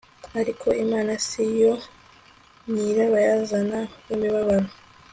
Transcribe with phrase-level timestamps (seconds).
[0.39, 1.73] Ariko Imana si yo
[2.71, 4.67] nyirabayazana wimibabaro